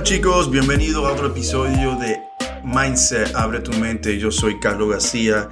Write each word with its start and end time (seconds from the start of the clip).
Hola 0.00 0.08
chicos, 0.08 0.50
bienvenidos 0.50 1.04
a 1.04 1.12
otro 1.12 1.26
episodio 1.26 1.94
de 1.96 2.22
Mindset, 2.64 3.34
abre 3.34 3.60
tu 3.60 3.70
mente. 3.72 4.18
Yo 4.18 4.32
soy 4.32 4.58
Carlos 4.58 4.88
García. 4.88 5.50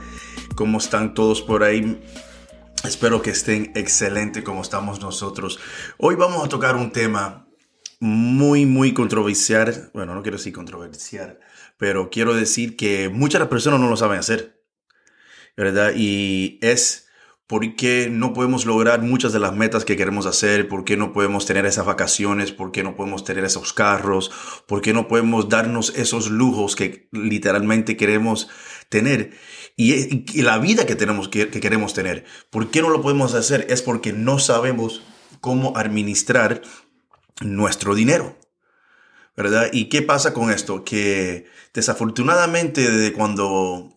¿Cómo 0.55 0.79
están 0.79 1.13
todos 1.13 1.43
por 1.43 1.63
ahí? 1.63 2.03
Espero 2.83 3.21
que 3.21 3.29
estén 3.29 3.73
excelente 3.75 4.43
como 4.43 4.63
estamos 4.63 5.03
nosotros. 5.03 5.61
Hoy 5.99 6.15
vamos 6.15 6.43
a 6.43 6.49
tocar 6.49 6.77
un 6.77 6.93
tema 6.93 7.47
muy, 8.01 8.65
muy 8.65 8.95
controversial. 8.95 9.91
Bueno, 9.93 10.15
no 10.15 10.23
quiero 10.23 10.39
decir 10.39 10.55
controversial, 10.55 11.39
pero 11.77 12.09
quiero 12.09 12.35
decir 12.35 12.75
que 12.75 13.11
muchas 13.11 13.47
personas 13.49 13.81
no 13.81 13.91
lo 13.91 13.99
saben 13.99 14.19
hacer. 14.19 14.63
¿Verdad? 15.59 15.93
Y 15.95 16.59
es 16.63 17.08
¿Por 17.49 17.77
qué 17.77 18.09
no 18.11 18.35
podemos 18.35 18.67
lograr 18.67 19.01
muchas 19.01 19.33
de 19.33 19.39
las 19.39 19.55
metas 19.55 19.87
que 19.87 19.97
queremos 19.97 20.27
hacer? 20.27 20.69
¿Por 20.69 20.85
qué 20.85 20.99
no 20.99 21.15
podemos 21.15 21.47
tener 21.47 21.65
esas 21.65 21.87
vacaciones? 21.87 22.53
¿Por 22.53 22.73
qué 22.73 22.83
no 22.83 22.95
podemos 22.95 23.25
tener 23.25 23.43
esos 23.43 23.73
carros? 23.73 24.31
¿Por 24.67 24.83
qué 24.83 24.93
no 24.93 25.09
podemos 25.09 25.49
darnos 25.49 25.95
esos 25.97 26.29
lujos 26.29 26.77
que 26.77 27.09
literalmente 27.11 27.97
queremos 27.97 28.49
tener? 28.91 29.33
Y, 29.77 30.43
la 30.43 30.59
vida 30.59 30.85
que, 30.85 30.95
tenemos, 30.95 31.31
que, 31.31 31.49
que 31.49 31.61
queremos 31.61 31.95
tener. 31.95 32.27
¿Por 32.51 32.71
qué 32.71 32.83
no 32.83 32.91
lo 32.91 33.01
podemos 33.01 33.33
hacer? 33.33 33.67
Es 33.71 33.81
porque 33.81 34.13
no 34.13 34.39
sabemos 34.39 35.01
cómo 35.41 35.75
administrar 35.75 36.61
nuestro 37.41 37.95
dinero. 37.95 38.37
¿Verdad? 39.39 39.71
¿Y 39.73 39.87
qué 39.87 40.03
pasa 40.03 40.35
con 40.35 40.51
esto? 40.51 40.85
Que 40.85 41.47
desafortunadamente 41.73 42.91
desde 42.91 43.15
cuando 43.15 43.97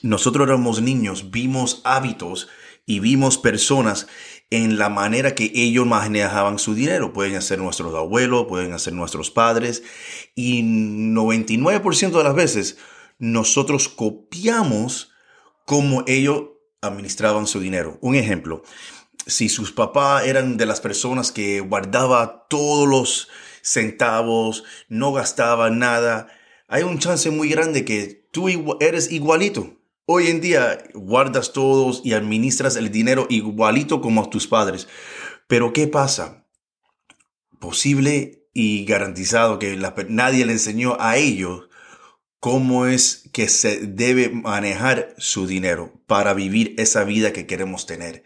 nosotros 0.00 0.48
éramos 0.48 0.80
niños 0.80 1.30
vimos 1.30 1.82
hábitos 1.84 2.48
y 2.86 3.00
vimos 3.00 3.38
personas 3.38 4.06
en 4.50 4.78
la 4.78 4.88
manera 4.88 5.34
que 5.34 5.50
ellos 5.54 5.86
manejaban 5.86 6.58
su 6.58 6.74
dinero. 6.74 7.12
Pueden 7.12 7.40
ser 7.42 7.58
nuestros 7.58 7.94
abuelos, 7.94 8.46
pueden 8.48 8.76
ser 8.78 8.92
nuestros 8.92 9.30
padres 9.30 9.82
y 10.34 10.62
99% 10.62 12.10
de 12.10 12.24
las 12.24 12.34
veces 12.34 12.78
nosotros 13.18 13.88
copiamos 13.88 15.12
cómo 15.66 16.02
ellos 16.06 16.44
administraban 16.80 17.46
su 17.46 17.60
dinero. 17.60 17.98
Un 18.00 18.16
ejemplo, 18.16 18.62
si 19.26 19.48
sus 19.48 19.72
papás 19.72 20.26
eran 20.26 20.56
de 20.56 20.66
las 20.66 20.80
personas 20.80 21.30
que 21.30 21.60
guardaba 21.60 22.46
todos 22.48 22.88
los 22.88 23.28
centavos, 23.62 24.64
no 24.88 25.12
gastaba 25.12 25.70
nada, 25.70 26.28
hay 26.66 26.82
un 26.82 26.98
chance 26.98 27.30
muy 27.30 27.48
grande 27.48 27.84
que 27.84 28.26
tú 28.30 28.48
eres 28.80 29.12
igualito. 29.12 29.76
Hoy 30.12 30.26
en 30.26 30.40
día 30.40 30.82
guardas 30.92 31.52
todos 31.52 32.00
y 32.02 32.14
administras 32.14 32.74
el 32.74 32.90
dinero 32.90 33.28
igualito 33.30 34.00
como 34.00 34.28
tus 34.28 34.48
padres. 34.48 34.88
Pero 35.46 35.72
¿qué 35.72 35.86
pasa? 35.86 36.48
Posible 37.60 38.44
y 38.52 38.84
garantizado 38.86 39.60
que 39.60 39.78
nadie 40.08 40.44
le 40.44 40.54
enseñó 40.54 40.96
a 40.98 41.16
ellos 41.16 41.68
cómo 42.40 42.86
es 42.86 43.30
que 43.32 43.46
se 43.46 43.86
debe 43.86 44.30
manejar 44.30 45.14
su 45.16 45.46
dinero 45.46 46.02
para 46.08 46.34
vivir 46.34 46.74
esa 46.76 47.04
vida 47.04 47.32
que 47.32 47.46
queremos 47.46 47.86
tener. 47.86 48.24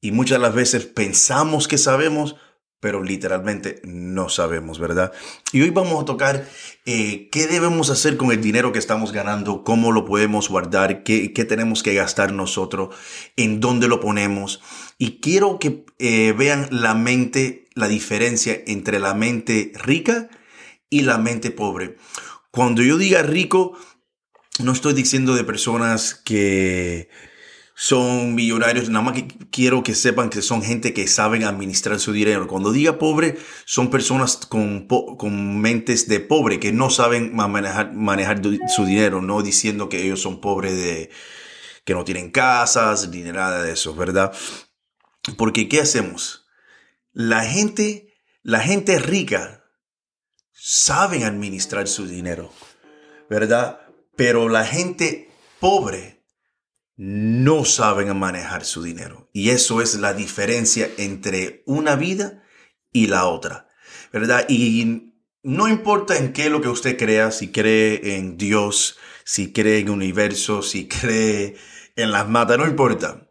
Y 0.00 0.12
muchas 0.12 0.40
las 0.40 0.54
veces 0.54 0.86
pensamos 0.86 1.68
que 1.68 1.76
sabemos, 1.76 2.36
pero 2.80 3.02
literalmente 3.02 3.80
no 3.84 4.28
sabemos, 4.28 4.78
¿verdad? 4.78 5.12
Y 5.52 5.62
hoy 5.62 5.70
vamos 5.70 6.00
a 6.00 6.04
tocar 6.04 6.48
eh, 6.86 7.28
qué 7.32 7.48
debemos 7.48 7.90
hacer 7.90 8.16
con 8.16 8.30
el 8.30 8.40
dinero 8.40 8.70
que 8.72 8.78
estamos 8.78 9.10
ganando, 9.12 9.64
cómo 9.64 9.90
lo 9.90 10.04
podemos 10.04 10.48
guardar, 10.48 11.02
qué, 11.02 11.28
tenemos 11.28 11.82
que 11.82 11.94
gastar 11.94 12.32
nosotros, 12.32 12.94
en 13.36 13.60
dónde 13.60 13.88
lo 13.88 14.00
ponemos. 14.00 14.60
Y 14.96 15.18
quiero 15.20 15.58
que 15.58 15.84
eh, 15.98 16.32
vean 16.36 16.68
la 16.70 16.94
mente, 16.94 17.66
la 17.74 17.88
diferencia 17.88 18.60
entre 18.66 19.00
la 19.00 19.14
mente 19.14 19.72
rica 19.74 20.28
y 20.88 21.02
la 21.02 21.18
mente 21.18 21.50
pobre. 21.50 21.96
Cuando 22.52 22.82
yo 22.82 22.96
diga 22.96 23.22
rico, 23.22 23.76
no 24.60 24.72
estoy 24.72 24.94
diciendo 24.94 25.34
de 25.34 25.44
personas 25.44 26.14
que 26.14 27.08
son 27.80 28.34
millonarios, 28.34 28.88
nada 28.88 29.04
más 29.04 29.14
que 29.14 29.28
quiero 29.52 29.84
que 29.84 29.94
sepan 29.94 30.30
que 30.30 30.42
son 30.42 30.64
gente 30.64 30.92
que 30.92 31.06
saben 31.06 31.44
administrar 31.44 32.00
su 32.00 32.12
dinero. 32.12 32.48
Cuando 32.48 32.72
diga 32.72 32.98
pobre, 32.98 33.38
son 33.66 33.88
personas 33.88 34.36
con, 34.36 34.88
con 34.88 35.60
mentes 35.60 36.08
de 36.08 36.18
pobre, 36.18 36.58
que 36.58 36.72
no 36.72 36.90
saben 36.90 37.36
manejar, 37.36 37.94
manejar 37.94 38.42
su 38.66 38.84
dinero, 38.84 39.22
no 39.22 39.42
diciendo 39.42 39.88
que 39.88 40.02
ellos 40.02 40.20
son 40.20 40.40
pobres 40.40 40.72
de 40.72 41.10
que 41.84 41.94
no 41.94 42.02
tienen 42.02 42.32
casas 42.32 43.08
ni 43.10 43.22
nada 43.22 43.62
de 43.62 43.74
eso, 43.74 43.94
¿verdad? 43.94 44.32
Porque 45.36 45.68
¿qué 45.68 45.80
hacemos? 45.80 46.48
La 47.12 47.44
gente, 47.44 48.12
la 48.42 48.58
gente 48.58 48.98
rica 48.98 49.62
saben 50.50 51.22
administrar 51.22 51.86
su 51.86 52.08
dinero, 52.08 52.52
¿verdad? 53.30 53.82
Pero 54.16 54.48
la 54.48 54.64
gente 54.64 55.30
pobre 55.60 56.17
no 56.98 57.64
saben 57.64 58.14
manejar 58.18 58.64
su 58.64 58.82
dinero. 58.82 59.30
Y 59.32 59.50
eso 59.50 59.80
es 59.80 59.94
la 59.94 60.12
diferencia 60.12 60.90
entre 60.98 61.62
una 61.64 61.94
vida 61.94 62.42
y 62.92 63.06
la 63.06 63.26
otra, 63.26 63.68
¿verdad? 64.12 64.44
Y 64.48 65.14
no 65.44 65.68
importa 65.68 66.18
en 66.18 66.32
qué 66.32 66.50
lo 66.50 66.60
que 66.60 66.68
usted 66.68 66.98
crea, 66.98 67.30
si 67.30 67.52
cree 67.52 68.16
en 68.16 68.36
Dios, 68.36 68.98
si 69.24 69.52
cree 69.52 69.78
en 69.78 69.90
universo, 69.90 70.60
si 70.60 70.88
cree 71.00 71.56
en 71.94 72.10
las 72.10 72.28
matas, 72.28 72.58
no 72.58 72.66
importa. 72.66 73.28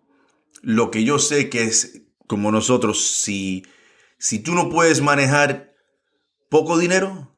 Lo 0.61 0.89
que 0.89 1.03
yo 1.03 1.19
sé 1.19 1.49
que 1.49 1.63
es 1.63 2.03
como 2.25 2.51
nosotros, 2.51 3.05
si, 3.05 3.66
si 4.17 4.39
tú 4.39 4.53
no 4.53 4.69
puedes 4.69 5.01
manejar 5.01 5.75
poco 6.49 6.78
dinero, 6.78 7.38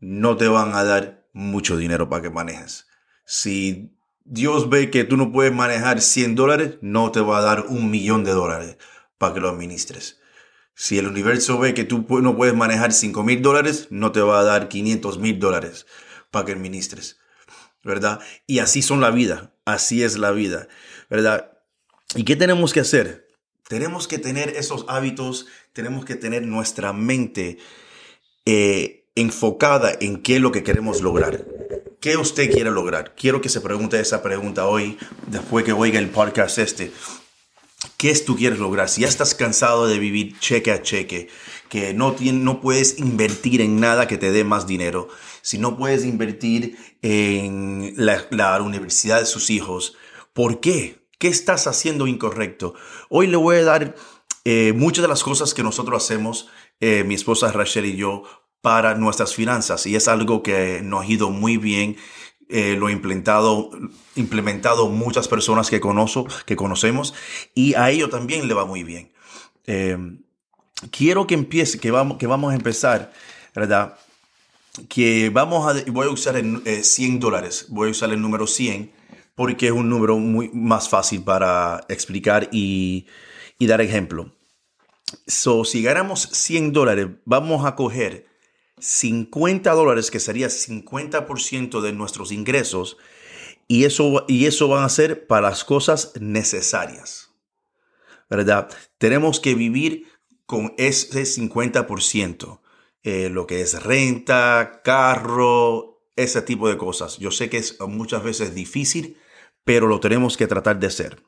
no 0.00 0.36
te 0.36 0.48
van 0.48 0.74
a 0.74 0.82
dar 0.82 1.28
mucho 1.32 1.76
dinero 1.76 2.08
para 2.08 2.22
que 2.22 2.30
manejes. 2.30 2.88
Si 3.24 3.94
Dios 4.24 4.70
ve 4.70 4.90
que 4.90 5.04
tú 5.04 5.16
no 5.16 5.32
puedes 5.32 5.52
manejar 5.52 6.00
100 6.00 6.34
dólares, 6.34 6.78
no 6.80 7.12
te 7.12 7.20
va 7.20 7.38
a 7.38 7.42
dar 7.42 7.66
un 7.68 7.90
millón 7.90 8.24
de 8.24 8.32
dólares 8.32 8.78
para 9.18 9.34
que 9.34 9.40
lo 9.40 9.50
administres. 9.50 10.20
Si 10.74 10.98
el 10.98 11.06
universo 11.06 11.58
ve 11.58 11.74
que 11.74 11.84
tú 11.84 12.06
no 12.22 12.36
puedes 12.36 12.54
manejar 12.54 12.92
5 12.92 13.22
mil 13.22 13.42
dólares, 13.42 13.88
no 13.90 14.12
te 14.12 14.20
va 14.20 14.40
a 14.40 14.44
dar 14.44 14.68
500 14.68 15.18
mil 15.18 15.38
dólares 15.38 15.86
para 16.30 16.46
que 16.46 16.52
administres. 16.52 17.20
¿Verdad? 17.84 18.20
Y 18.46 18.60
así 18.60 18.80
son 18.80 19.00
la 19.00 19.10
vida. 19.10 19.52
Así 19.66 20.02
es 20.02 20.16
la 20.16 20.32
vida. 20.32 20.68
¿Verdad? 21.10 21.52
¿Y 22.16 22.24
qué 22.24 22.34
tenemos 22.34 22.72
que 22.72 22.80
hacer? 22.80 23.28
Tenemos 23.68 24.08
que 24.08 24.18
tener 24.18 24.50
esos 24.50 24.84
hábitos, 24.88 25.46
tenemos 25.72 26.04
que 26.04 26.16
tener 26.16 26.42
nuestra 26.42 26.92
mente 26.92 27.58
eh, 28.46 29.06
enfocada 29.14 29.92
en 30.00 30.22
qué 30.22 30.36
es 30.36 30.40
lo 30.40 30.50
que 30.50 30.62
queremos 30.62 31.02
lograr. 31.02 31.44
¿Qué 32.04 32.18
usted 32.18 32.52
quiere 32.52 32.70
lograr? 32.70 33.14
Quiero 33.16 33.40
que 33.40 33.48
se 33.48 33.62
pregunte 33.62 33.98
esa 33.98 34.22
pregunta 34.22 34.66
hoy, 34.66 34.98
después 35.26 35.64
que 35.64 35.72
oiga 35.72 35.98
el 35.98 36.10
podcast 36.10 36.58
este. 36.58 36.92
¿Qué 37.96 38.14
tú 38.16 38.36
quieres 38.36 38.58
lograr? 38.58 38.90
Si 38.90 39.00
ya 39.00 39.08
estás 39.08 39.34
cansado 39.34 39.86
de 39.86 39.98
vivir 39.98 40.38
cheque 40.38 40.70
a 40.70 40.82
cheque, 40.82 41.28
que 41.70 41.94
no, 41.94 42.14
no 42.20 42.60
puedes 42.60 42.98
invertir 42.98 43.62
en 43.62 43.80
nada 43.80 44.06
que 44.06 44.18
te 44.18 44.32
dé 44.32 44.44
más 44.44 44.66
dinero, 44.66 45.08
si 45.40 45.56
no 45.56 45.78
puedes 45.78 46.04
invertir 46.04 46.76
en 47.00 47.94
la, 47.96 48.60
universidad 48.60 49.20
de 49.20 49.24
sus 49.24 49.48
hijos, 49.48 49.96
¿por 50.34 50.60
qué? 50.60 51.06
¿Qué 51.18 51.28
estás 51.28 51.66
haciendo 51.66 52.06
incorrecto? 52.06 52.74
Hoy 53.08 53.28
le 53.28 53.38
voy 53.38 53.56
a 53.56 53.64
dar 53.64 53.94
eh, 54.44 54.74
muchas 54.74 55.00
de 55.00 55.08
las 55.08 55.22
cosas 55.22 55.54
que 55.54 55.62
nosotros 55.62 56.04
hacemos, 56.04 56.50
eh, 56.80 57.02
mi 57.02 57.14
esposa 57.14 57.50
Rachel 57.50 57.86
y 57.86 57.96
yo, 57.96 58.24
para 58.64 58.94
nuestras 58.94 59.34
finanzas 59.34 59.84
y 59.84 59.94
es 59.94 60.08
algo 60.08 60.42
que 60.42 60.80
nos 60.82 61.04
ha 61.04 61.06
ido 61.06 61.28
muy 61.28 61.58
bien. 61.58 61.98
Eh, 62.48 62.76
lo 62.78 62.88
he 62.88 62.92
implementado, 62.92 63.68
implementado 64.16 64.88
muchas 64.88 65.28
personas 65.28 65.68
que, 65.68 65.80
conozco, 65.80 66.26
que 66.46 66.56
conocemos 66.56 67.12
y 67.54 67.74
a 67.74 67.90
ello 67.90 68.08
también 68.08 68.48
le 68.48 68.54
va 68.54 68.64
muy 68.64 68.82
bien. 68.82 69.12
Eh, 69.66 69.98
quiero 70.90 71.26
que 71.26 71.34
empiece, 71.34 71.78
que 71.78 71.90
vamos, 71.90 72.16
que 72.16 72.26
vamos 72.26 72.52
a 72.52 72.56
empezar, 72.56 73.12
¿verdad? 73.54 73.98
Que 74.88 75.28
vamos 75.28 75.70
a, 75.70 75.84
voy 75.90 76.06
a 76.06 76.10
usar 76.10 76.36
el, 76.36 76.62
100 76.82 77.16
eh, 77.16 77.18
dólares, 77.18 77.66
voy 77.68 77.88
a 77.88 77.90
usar 77.90 78.14
el 78.14 78.22
número 78.22 78.46
100 78.46 78.90
porque 79.34 79.66
es 79.66 79.72
un 79.72 79.90
número 79.90 80.16
muy 80.16 80.48
más 80.54 80.88
fácil 80.88 81.22
para 81.22 81.84
explicar 81.90 82.48
y, 82.50 83.08
y 83.58 83.66
dar 83.66 83.82
ejemplo. 83.82 84.32
So, 85.26 85.66
si 85.66 85.82
ganamos 85.82 86.30
100 86.32 86.72
dólares, 86.72 87.08
vamos 87.26 87.66
a 87.66 87.74
coger 87.74 88.33
50 88.84 89.72
dólares, 89.72 90.10
que 90.10 90.20
sería 90.20 90.48
50% 90.48 91.80
de 91.80 91.92
nuestros 91.94 92.32
ingresos, 92.32 92.98
y 93.66 93.84
eso, 93.84 94.26
y 94.28 94.44
eso 94.44 94.68
van 94.68 94.84
a 94.84 94.90
ser 94.90 95.26
para 95.26 95.48
las 95.48 95.64
cosas 95.64 96.12
necesarias. 96.20 97.30
¿Verdad? 98.28 98.68
Tenemos 98.98 99.40
que 99.40 99.54
vivir 99.54 100.06
con 100.44 100.74
ese 100.76 101.22
50%, 101.22 102.60
eh, 103.02 103.30
lo 103.30 103.46
que 103.46 103.62
es 103.62 103.82
renta, 103.82 104.82
carro, 104.84 106.02
ese 106.16 106.42
tipo 106.42 106.68
de 106.68 106.76
cosas. 106.76 107.16
Yo 107.16 107.30
sé 107.30 107.48
que 107.48 107.56
es 107.56 107.80
muchas 107.80 108.22
veces 108.22 108.54
difícil, 108.54 109.16
pero 109.64 109.86
lo 109.86 109.98
tenemos 109.98 110.36
que 110.36 110.46
tratar 110.46 110.78
de 110.78 110.88
hacer. 110.88 111.22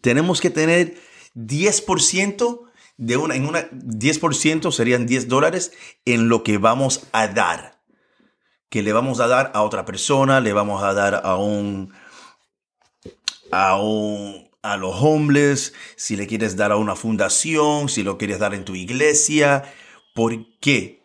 Tenemos 0.00 0.40
que 0.40 0.50
tener 0.50 0.96
10% 1.36 2.67
de 2.98 3.16
una, 3.16 3.36
en 3.36 3.46
una 3.46 3.70
10% 3.70 4.70
serían 4.72 5.06
10 5.06 5.28
dólares 5.28 5.72
en 6.04 6.28
lo 6.28 6.42
que 6.42 6.58
vamos 6.58 7.06
a 7.12 7.28
dar. 7.28 7.80
Que 8.68 8.82
le 8.82 8.92
vamos 8.92 9.20
a 9.20 9.28
dar 9.28 9.50
a 9.54 9.62
otra 9.62 9.86
persona, 9.86 10.40
le 10.40 10.52
vamos 10.52 10.82
a 10.82 10.92
dar 10.92 11.22
a 11.24 11.36
un, 11.36 11.94
a 13.50 13.80
un, 13.80 14.50
a 14.62 14.76
los 14.76 14.94
homeless, 15.00 15.72
si 15.96 16.16
le 16.16 16.26
quieres 16.26 16.56
dar 16.56 16.72
a 16.72 16.76
una 16.76 16.96
fundación, 16.96 17.88
si 17.88 18.02
lo 18.02 18.18
quieres 18.18 18.40
dar 18.40 18.52
en 18.52 18.64
tu 18.64 18.74
iglesia. 18.74 19.72
¿Por 20.14 20.58
qué? 20.58 21.02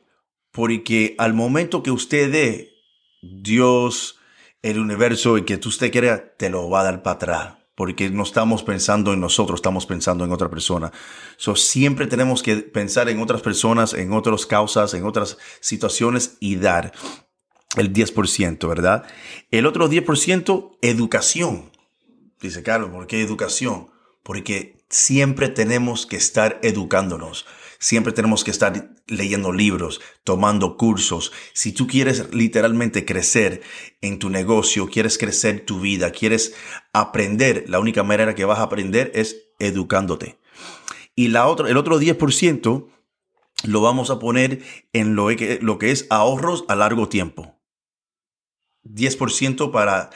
Porque 0.52 1.16
al 1.20 1.34
momento 1.34 1.84
que 1.84 1.92
usted 1.92 2.32
dé, 2.32 2.72
Dios, 3.22 4.20
el 4.62 4.80
universo 4.80 5.38
y 5.38 5.46
que 5.46 5.58
tú 5.58 5.70
usted 5.70 5.92
quiera, 5.92 6.36
te 6.36 6.50
lo 6.50 6.70
va 6.70 6.82
a 6.82 6.84
dar 6.84 7.04
para 7.04 7.16
atrás 7.16 7.63
porque 7.76 8.10
no 8.10 8.24
estamos 8.24 8.64
pensando 8.64 9.14
en 9.14 9.20
nosotros, 9.20 9.58
estamos 9.58 9.86
pensando 9.86 10.24
en 10.24 10.32
otra 10.32 10.50
persona. 10.50 10.92
So, 11.38 11.56
siempre 11.56 12.08
tenemos 12.08 12.44
que 12.44 12.58
pensar 12.58 13.10
en 13.10 13.20
otras 13.22 13.42
personas, 13.42 13.94
en 13.94 14.14
otras 14.14 14.46
causas, 14.46 14.94
en 14.94 15.06
otras 15.06 15.38
situaciones 15.60 16.38
y 16.40 16.58
dar 16.58 16.94
el 17.76 17.92
10%, 17.92 18.68
¿verdad? 18.68 19.06
El 19.50 19.66
otro 19.66 19.90
10%, 19.90 20.78
educación. 20.82 21.72
Dice 22.40 22.62
Carlos, 22.62 22.92
¿por 22.92 23.08
qué 23.08 23.22
educación? 23.22 23.90
Porque 24.22 24.78
siempre 24.90 25.50
tenemos 25.50 26.06
que 26.06 26.18
estar 26.18 26.60
educándonos. 26.62 27.46
Siempre 27.80 28.14
tenemos 28.14 28.44
que 28.44 28.52
estar 28.52 28.93
leyendo 29.08 29.52
libros, 29.52 30.02
tomando 30.24 30.78
cursos. 30.78 31.32
Si 31.54 31.72
tú 31.72 31.88
quieres 31.88 32.34
literalmente 32.34 33.06
crecer 33.06 33.62
en 34.02 34.20
tu 34.20 34.30
negocio, 34.30 34.88
quieres 34.88 35.18
crecer 35.18 35.66
tu 35.66 35.80
vida, 35.80 36.12
quieres 36.12 36.56
aprender, 36.94 37.66
la 37.68 37.80
única 37.80 38.04
manera 38.04 38.36
que 38.36 38.46
vas 38.46 38.60
a 38.60 38.64
aprender 38.64 39.12
es 39.16 39.48
educándote. 39.60 40.38
Y 41.16 41.28
la 41.28 41.48
otra, 41.48 41.70
el 41.70 41.78
otro 41.78 42.00
10% 42.00 42.88
lo 43.66 43.82
vamos 43.82 44.10
a 44.10 44.20
poner 44.20 44.64
en 44.94 45.16
lo 45.16 45.28
que, 45.28 45.60
lo 45.62 45.78
que 45.78 45.92
es 45.92 46.08
ahorros 46.10 46.66
a 46.68 46.76
largo 46.76 47.08
tiempo. 47.08 47.60
10% 48.84 49.72
para, 49.72 50.10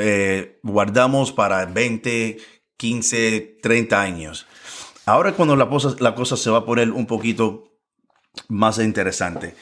eh, 0.00 0.58
guardamos 0.62 1.32
para 1.32 1.66
20, 1.66 2.38
15, 2.76 3.58
30 3.62 4.00
años. 4.00 4.46
Ahora 5.06 5.34
cuando 5.34 5.54
la 5.54 5.68
cosa, 5.68 5.94
la 6.00 6.14
cosa 6.14 6.36
se 6.36 6.50
va 6.50 6.58
a 6.58 6.64
poner 6.64 6.90
un 6.90 7.06
poquito 7.06 7.73
más 8.48 8.78
interesante. 8.78 9.54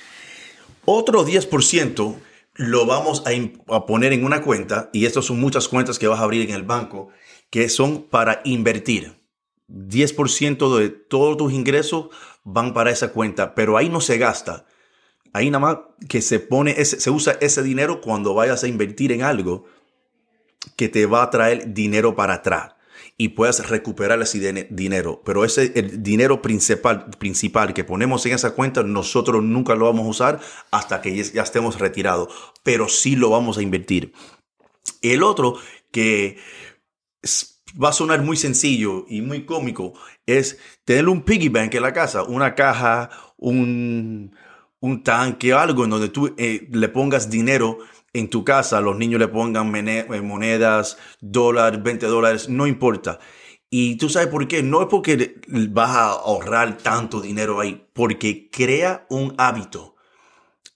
Otro 0.84 1.24
10% 1.24 2.16
lo 2.54 2.86
vamos 2.86 3.22
a, 3.26 3.86
poner 3.86 4.12
en 4.12 4.24
una 4.24 4.42
cuenta, 4.42 4.90
y 4.92 5.06
estas 5.06 5.24
son 5.24 5.40
muchas 5.40 5.68
cuentas 5.68 5.98
que 5.98 6.08
vas 6.08 6.20
a 6.20 6.24
abrir 6.24 6.48
en 6.48 6.54
el 6.54 6.64
banco, 6.64 7.08
que 7.50 7.68
son 7.68 8.02
para 8.02 8.40
invertir. 8.44 9.20
10% 9.68 10.78
de 10.78 10.90
todos 10.90 11.36
tus 11.36 11.52
ingresos 11.52 12.08
van 12.44 12.74
para 12.74 12.90
esa 12.90 13.12
cuenta, 13.12 13.54
pero 13.54 13.76
ahí 13.76 13.88
no 13.88 14.00
se 14.00 14.18
gasta. 14.18 14.66
Ahí 15.32 15.50
nada 15.50 15.60
más 15.60 15.78
que 16.08 16.20
se 16.20 16.40
pone, 16.40 16.84
se 16.84 17.10
usa 17.10 17.38
ese 17.40 17.62
dinero 17.62 18.02
cuando 18.02 18.34
vayas 18.34 18.64
a 18.64 18.68
invertir 18.68 19.12
en 19.12 19.22
algo 19.22 19.64
que 20.76 20.90
te 20.90 21.06
va 21.06 21.22
a 21.22 21.30
traer 21.30 21.72
dinero 21.72 22.14
para 22.14 22.34
atrás 22.34 22.74
y 23.22 23.28
puedas 23.28 23.68
recuperar 23.68 24.20
ese 24.20 24.66
dinero. 24.70 25.22
Pero 25.24 25.44
ese 25.44 25.70
el 25.76 26.02
dinero 26.02 26.42
principal, 26.42 27.08
principal 27.20 27.72
que 27.72 27.84
ponemos 27.84 28.26
en 28.26 28.32
esa 28.32 28.50
cuenta, 28.56 28.82
nosotros 28.82 29.44
nunca 29.44 29.76
lo 29.76 29.84
vamos 29.84 30.06
a 30.06 30.10
usar 30.10 30.40
hasta 30.72 31.00
que 31.00 31.22
ya 31.22 31.42
estemos 31.42 31.78
retirados. 31.78 32.34
Pero 32.64 32.88
sí 32.88 33.14
lo 33.14 33.30
vamos 33.30 33.58
a 33.58 33.62
invertir. 33.62 34.12
El 35.02 35.22
otro 35.22 35.56
que 35.92 36.38
va 37.80 37.90
a 37.90 37.92
sonar 37.92 38.22
muy 38.22 38.36
sencillo 38.36 39.06
y 39.08 39.22
muy 39.22 39.46
cómico 39.46 39.92
es 40.26 40.58
tener 40.84 41.08
un 41.08 41.22
piggy 41.22 41.48
bank 41.48 41.72
en 41.74 41.82
la 41.82 41.92
casa, 41.92 42.24
una 42.24 42.56
caja, 42.56 43.08
un, 43.36 44.34
un 44.80 45.04
tanque, 45.04 45.52
algo 45.52 45.84
en 45.84 45.90
donde 45.90 46.08
tú 46.08 46.34
eh, 46.38 46.66
le 46.72 46.88
pongas 46.88 47.30
dinero 47.30 47.78
en 48.12 48.28
tu 48.28 48.44
casa 48.44 48.80
los 48.80 48.96
niños 48.96 49.20
le 49.20 49.28
pongan 49.28 49.74
eh, 49.88 50.06
monedas, 50.22 50.98
dólares, 51.20 51.82
20 51.82 52.06
dólares, 52.06 52.48
no 52.48 52.66
importa. 52.66 53.18
Y 53.74 53.96
tú 53.96 54.10
sabes 54.10 54.28
por 54.28 54.46
qué. 54.48 54.62
No 54.62 54.82
es 54.82 54.88
porque 54.88 55.40
vas 55.70 55.96
a 55.96 56.10
ahorrar 56.10 56.76
tanto 56.76 57.22
dinero 57.22 57.58
ahí, 57.58 57.86
porque 57.94 58.50
crea 58.50 59.06
un 59.08 59.34
hábito. 59.38 59.96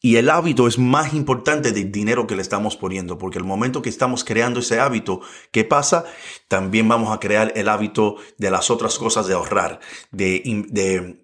Y 0.00 0.16
el 0.16 0.30
hábito 0.30 0.66
es 0.66 0.78
más 0.78 1.12
importante 1.12 1.72
del 1.72 1.92
dinero 1.92 2.26
que 2.26 2.36
le 2.36 2.42
estamos 2.42 2.76
poniendo, 2.76 3.18
porque 3.18 3.38
el 3.38 3.44
momento 3.44 3.82
que 3.82 3.90
estamos 3.90 4.24
creando 4.24 4.60
ese 4.60 4.80
hábito, 4.80 5.20
¿qué 5.50 5.64
pasa? 5.64 6.04
También 6.48 6.88
vamos 6.88 7.14
a 7.14 7.20
crear 7.20 7.52
el 7.56 7.68
hábito 7.68 8.16
de 8.38 8.50
las 8.50 8.70
otras 8.70 8.98
cosas 8.98 9.26
de 9.26 9.34
ahorrar, 9.34 9.80
de, 10.10 11.18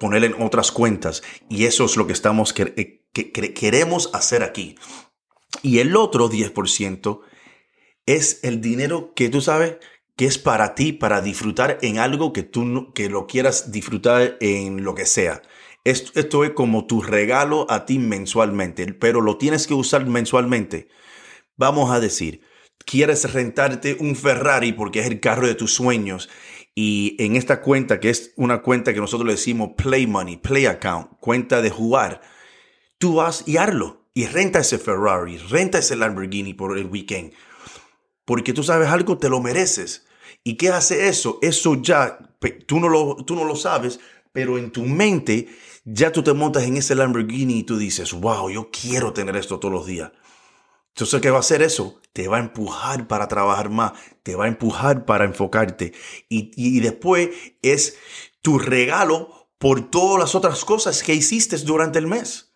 poner 0.00 0.24
en 0.24 0.40
otras 0.40 0.72
cuentas. 0.72 1.22
Y 1.50 1.64
eso 1.64 1.84
es 1.84 1.96
lo 1.96 2.06
que 2.06 2.12
estamos 2.14 2.54
que, 2.54 3.02
que 3.12 3.32
queremos 3.52 4.08
hacer 4.14 4.42
aquí. 4.42 4.76
Y 5.62 5.78
el 5.78 5.96
otro 5.96 6.30
10% 6.30 7.20
es 8.06 8.40
el 8.42 8.60
dinero 8.60 9.12
que 9.14 9.28
tú 9.28 9.40
sabes 9.40 9.76
que 10.16 10.26
es 10.26 10.38
para 10.38 10.74
ti, 10.74 10.92
para 10.92 11.20
disfrutar 11.20 11.78
en 11.82 11.98
algo 11.98 12.32
que 12.32 12.42
tú 12.42 12.92
que 12.92 13.08
lo 13.08 13.26
quieras 13.26 13.70
disfrutar 13.70 14.36
en 14.40 14.82
lo 14.82 14.94
que 14.94 15.06
sea. 15.06 15.42
Esto, 15.84 16.18
esto 16.18 16.44
es 16.44 16.50
como 16.50 16.86
tu 16.86 17.02
regalo 17.02 17.66
a 17.70 17.86
ti 17.86 17.98
mensualmente, 17.98 18.92
pero 18.94 19.20
lo 19.20 19.38
tienes 19.38 19.66
que 19.66 19.74
usar 19.74 20.04
mensualmente. 20.06 20.88
Vamos 21.56 21.90
a 21.90 22.00
decir, 22.00 22.42
quieres 22.84 23.32
rentarte 23.32 23.96
un 24.00 24.16
Ferrari 24.16 24.72
porque 24.72 25.00
es 25.00 25.06
el 25.06 25.20
carro 25.20 25.46
de 25.46 25.54
tus 25.54 25.72
sueños 25.72 26.28
y 26.74 27.16
en 27.18 27.36
esta 27.36 27.60
cuenta, 27.60 28.00
que 28.00 28.08
es 28.08 28.32
una 28.36 28.62
cuenta 28.62 28.94
que 28.94 29.00
nosotros 29.00 29.26
le 29.26 29.32
decimos 29.32 29.70
Play 29.76 30.06
Money, 30.06 30.36
Play 30.36 30.66
Account, 30.66 31.18
cuenta 31.18 31.60
de 31.60 31.70
jugar, 31.70 32.20
tú 32.98 33.16
vas 33.16 33.42
y 33.46 33.56
hazlo 33.56 34.07
y 34.18 34.26
renta 34.26 34.58
ese 34.58 34.78
Ferrari, 34.78 35.38
renta 35.38 35.78
ese 35.78 35.94
Lamborghini 35.94 36.52
por 36.52 36.76
el 36.76 36.86
weekend. 36.86 37.32
Porque 38.24 38.52
tú 38.52 38.64
sabes 38.64 38.88
algo, 38.88 39.16
te 39.16 39.28
lo 39.28 39.40
mereces. 39.40 40.06
¿Y 40.42 40.56
qué 40.56 40.70
hace 40.70 41.08
eso? 41.08 41.38
Eso 41.40 41.80
ya, 41.80 42.18
tú 42.66 42.80
no 42.80 42.88
lo, 42.88 43.14
tú 43.24 43.36
no 43.36 43.44
lo 43.44 43.54
sabes, 43.54 44.00
pero 44.32 44.58
en 44.58 44.72
tu 44.72 44.82
mente 44.82 45.46
ya 45.84 46.10
tú 46.10 46.24
te 46.24 46.32
montas 46.32 46.64
en 46.64 46.76
ese 46.78 46.96
Lamborghini 46.96 47.60
y 47.60 47.62
tú 47.62 47.78
dices, 47.78 48.12
wow, 48.12 48.50
yo 48.50 48.72
quiero 48.72 49.12
tener 49.12 49.36
esto 49.36 49.60
todos 49.60 49.72
los 49.72 49.86
días. 49.86 50.10
Entonces, 50.88 51.20
¿qué 51.20 51.30
va 51.30 51.36
a 51.36 51.40
hacer 51.40 51.62
eso? 51.62 52.00
Te 52.12 52.26
va 52.26 52.38
a 52.38 52.40
empujar 52.40 53.06
para 53.06 53.28
trabajar 53.28 53.70
más, 53.70 53.92
te 54.24 54.34
va 54.34 54.46
a 54.46 54.48
empujar 54.48 55.04
para 55.04 55.26
enfocarte. 55.26 55.92
Y, 56.28 56.50
y 56.56 56.80
después 56.80 57.28
es 57.62 57.96
tu 58.42 58.58
regalo 58.58 59.48
por 59.58 59.92
todas 59.92 60.18
las 60.18 60.34
otras 60.34 60.64
cosas 60.64 61.04
que 61.04 61.14
hiciste 61.14 61.56
durante 61.58 62.00
el 62.00 62.08
mes. 62.08 62.47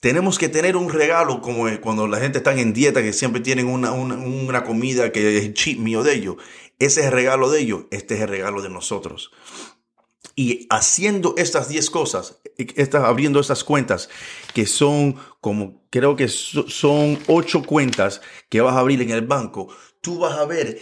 Tenemos 0.00 0.38
que 0.38 0.48
tener 0.48 0.76
un 0.76 0.90
regalo 0.90 1.40
como 1.40 1.66
cuando 1.80 2.06
la 2.06 2.20
gente 2.20 2.38
está 2.38 2.54
en 2.54 2.72
dieta, 2.72 3.02
que 3.02 3.12
siempre 3.12 3.40
tienen 3.40 3.66
una, 3.66 4.64
comida 4.64 5.10
que 5.10 5.38
es 5.38 5.54
cheat 5.54 5.78
mío 5.78 6.02
de 6.02 6.14
ellos. 6.14 6.36
Ese 6.78 7.00
es 7.00 7.06
el 7.06 7.12
regalo 7.12 7.50
de 7.50 7.60
ellos, 7.60 7.84
este 7.90 8.14
es 8.14 8.20
el 8.20 8.28
regalo 8.28 8.60
de 8.60 8.68
nosotros. 8.68 9.30
Y 10.34 10.66
haciendo 10.68 11.34
estas 11.38 11.70
10 11.70 11.88
cosas, 11.88 12.40
estas, 12.58 13.04
abriendo 13.04 13.40
estas 13.40 13.64
cuentas, 13.64 14.10
que 14.52 14.66
son 14.66 15.16
como, 15.40 15.86
creo 15.88 16.14
que 16.14 16.28
son 16.28 17.18
8 17.26 17.62
cuentas 17.62 18.20
que 18.50 18.60
vas 18.60 18.74
a 18.74 18.80
abrir 18.80 19.00
en 19.00 19.10
el 19.10 19.22
banco, 19.22 19.74
tú 20.02 20.18
vas 20.18 20.36
a 20.38 20.44
ver 20.44 20.78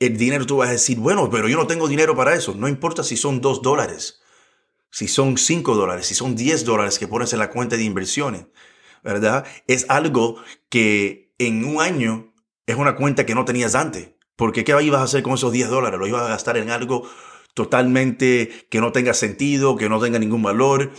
el 0.00 0.16
dinero, 0.16 0.46
tú 0.46 0.56
vas 0.56 0.70
a 0.70 0.72
decir, 0.72 0.98
bueno, 0.98 1.28
pero 1.28 1.46
yo 1.46 1.58
no 1.58 1.66
tengo 1.66 1.88
dinero 1.88 2.16
para 2.16 2.34
eso. 2.34 2.54
No 2.54 2.68
importa 2.68 3.04
si 3.04 3.18
son 3.18 3.42
2 3.42 3.60
dólares 3.60 4.22
si 4.94 5.08
son 5.08 5.36
5 5.36 5.74
dólares, 5.74 6.06
si 6.06 6.14
son 6.14 6.36
10 6.36 6.64
dólares 6.64 7.00
que 7.00 7.08
pones 7.08 7.32
en 7.32 7.40
la 7.40 7.50
cuenta 7.50 7.76
de 7.76 7.82
inversiones, 7.82 8.46
¿verdad? 9.02 9.44
Es 9.66 9.86
algo 9.88 10.36
que 10.68 11.34
en 11.38 11.64
un 11.64 11.80
año 11.80 12.32
es 12.64 12.76
una 12.76 12.94
cuenta 12.94 13.26
que 13.26 13.34
no 13.34 13.44
tenías 13.44 13.74
antes. 13.74 14.10
Porque 14.36 14.62
¿qué 14.62 14.80
ibas 14.80 15.00
a 15.00 15.04
hacer 15.04 15.24
con 15.24 15.34
esos 15.34 15.50
10 15.50 15.68
dólares? 15.68 15.98
Lo 15.98 16.06
ibas 16.06 16.22
a 16.22 16.28
gastar 16.28 16.58
en 16.58 16.70
algo 16.70 17.10
totalmente 17.54 18.68
que 18.70 18.80
no 18.80 18.92
tenga 18.92 19.14
sentido, 19.14 19.74
que 19.74 19.88
no 19.88 20.00
tenga 20.00 20.20
ningún 20.20 20.44
valor, 20.44 20.92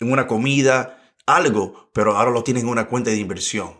en 0.00 0.10
una 0.10 0.26
comida, 0.26 1.14
algo, 1.24 1.90
pero 1.92 2.16
ahora 2.16 2.32
lo 2.32 2.42
tienes 2.42 2.64
en 2.64 2.68
una 2.68 2.88
cuenta 2.88 3.10
de 3.10 3.16
inversión. 3.18 3.78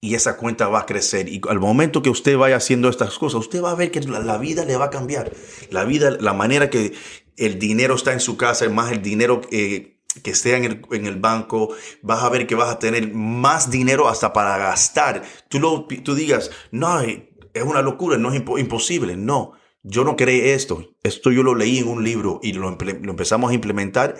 Y 0.00 0.14
esa 0.14 0.36
cuenta 0.36 0.68
va 0.68 0.80
a 0.80 0.86
crecer. 0.86 1.28
Y 1.28 1.40
al 1.48 1.58
momento 1.58 2.00
que 2.00 2.10
usted 2.10 2.36
vaya 2.36 2.56
haciendo 2.56 2.88
estas 2.88 3.18
cosas, 3.18 3.40
usted 3.40 3.62
va 3.62 3.72
a 3.72 3.76
ver 3.76 3.90
que 3.90 4.00
la 4.00 4.38
vida 4.38 4.64
le 4.64 4.76
va 4.76 4.86
a 4.86 4.90
cambiar. 4.90 5.32
La 5.70 5.84
vida, 5.84 6.10
la 6.20 6.32
manera 6.32 6.70
que, 6.70 6.92
el 7.36 7.58
dinero 7.58 7.94
está 7.94 8.12
en 8.12 8.20
su 8.20 8.36
casa, 8.36 8.68
más 8.68 8.92
el 8.92 9.02
dinero 9.02 9.40
eh, 9.50 9.98
que 10.22 10.30
esté 10.30 10.56
en 10.56 10.64
el, 10.64 10.82
en 10.92 11.06
el, 11.06 11.16
banco, 11.16 11.74
vas 12.02 12.22
a 12.22 12.28
ver 12.28 12.46
que 12.46 12.54
vas 12.54 12.70
a 12.70 12.78
tener 12.78 13.12
más 13.14 13.70
dinero 13.70 14.08
hasta 14.08 14.32
para 14.32 14.58
gastar. 14.58 15.22
Tú, 15.48 15.58
lo, 15.58 15.86
tú 15.86 16.14
digas, 16.14 16.50
no, 16.70 17.00
es 17.00 17.62
una 17.62 17.82
locura, 17.82 18.18
no 18.18 18.32
es 18.32 18.42
imposible. 18.58 19.16
No, 19.16 19.52
yo 19.82 20.04
no 20.04 20.16
creé 20.16 20.54
esto. 20.54 20.94
Esto 21.02 21.30
yo 21.30 21.42
lo 21.42 21.54
leí 21.54 21.78
en 21.78 21.88
un 21.88 22.04
libro 22.04 22.40
y 22.42 22.52
lo, 22.52 22.68
empezamos 22.68 23.50
a 23.50 23.54
implementar 23.54 24.16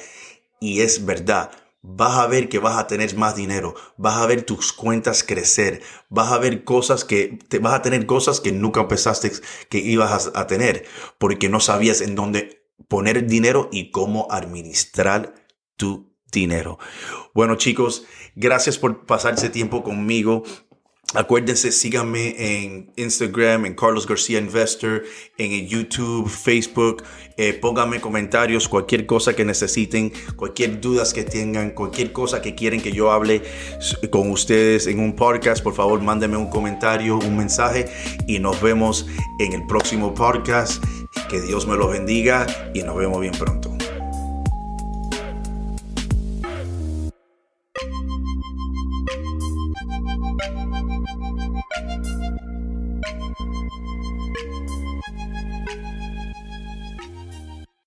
y 0.61 0.81
es 0.81 1.05
verdad 1.05 1.51
vas 1.85 2.17
a 2.19 2.29
ver 2.29 2.49
que 2.49 2.61
vas 2.61 2.79
a 2.79 2.87
tener 2.87 3.17
más 3.17 3.35
dinero, 3.35 3.75
vas 3.97 4.17
a 4.19 4.27
ver 4.27 4.45
tus 4.45 4.73
cuentas 4.73 5.25
crecer, 5.25 5.83
vas 6.09 6.31
a 6.31 6.39
ver 6.39 6.63
cosas 6.63 7.05
que, 7.05 7.41
te, 7.49 7.59
vas 7.59 7.75
a 7.75 7.83
tener 7.83 8.07
cosas 8.07 8.41
que 8.41 8.53
nunca 8.53 8.87
pensaste 8.87 9.33
que 9.69 9.79
ibas 9.79 10.31
a, 10.33 10.47
tener, 10.47 10.85
porque 11.19 11.49
no 11.49 11.59
sabías 11.59 12.01
en 12.01 12.15
dónde 12.15 12.62
poner 12.89 13.27
dinero 13.27 13.69
y 13.73 13.91
cómo 13.91 14.27
administrar 14.31 15.35
tu 15.77 16.13
dinero. 16.31 16.79
Bueno 17.35 17.57
chicos, 17.57 18.05
gracias 18.35 18.79
por 18.79 19.07
pasarse 19.07 19.51
tiempo 19.51 19.83
conmigo. 19.83 20.43
Acuérdense, 21.15 21.73
síganme 21.73 22.35
en 22.39 22.91
Instagram, 22.97 23.67
en 23.67 23.75
Carlos 23.75 24.07
García 24.07 24.39
Investor, 24.39 25.03
en 25.37 25.69
YouTube, 25.69 26.27
Facebook. 26.27 27.03
Eh, 27.37 27.53
pónganme 27.53 28.01
comentarios, 28.01 28.67
cualquier 28.67 29.05
cosa 29.05 29.37
que 29.37 29.45
necesiten, 29.45 30.11
cualquier 30.37 30.81
dudas 30.81 31.13
que 31.13 31.25
tengan, 31.25 31.73
cualquier 31.73 32.13
cosa 32.13 32.41
que 32.41 32.55
quieren 32.55 32.81
que 32.81 32.93
yo 32.93 33.13
hable 33.13 33.43
con 34.11 34.31
ustedes 34.31 34.87
en 34.87 35.01
un 35.01 35.15
podcast. 35.15 35.63
Por 35.63 35.75
favor, 35.75 36.01
mándenme 36.01 36.39
un 36.39 36.49
comentario, 36.49 37.19
un 37.19 37.37
mensaje 37.37 37.93
y 38.27 38.39
nos 38.39 38.63
vemos 38.63 39.07
en 39.39 39.53
el 39.53 39.67
próximo 39.67 40.15
podcast. 40.15 40.83
Que 41.29 41.41
Dios 41.41 41.67
me 41.67 41.77
los 41.77 41.91
bendiga 41.91 42.47
y 42.75 42.83
nos 42.83 42.97
vemos 42.97 43.21
bien 43.21 43.35
pronto. 43.35 43.72